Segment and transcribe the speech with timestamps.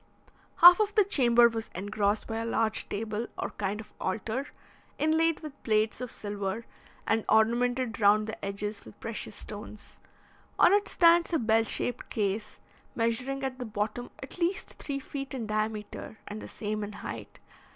[0.61, 4.47] Half of the chamber was engrossed by a large table, or kind of altar,
[4.97, 6.65] inlaid with plates of silver,
[7.05, 9.99] and ornamented round the edges with precious stones.
[10.57, 12.57] On it stands a bell shaped case,
[12.95, 17.39] measuring at the bottom at least three feet in diameter, and the same in height.